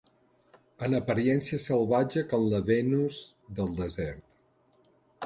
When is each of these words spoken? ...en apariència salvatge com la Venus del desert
...en 0.85 0.95
apariència 0.99 1.59
salvatge 1.65 2.23
com 2.31 2.45
la 2.53 2.63
Venus 2.71 3.21
del 3.61 3.71
desert 3.83 4.91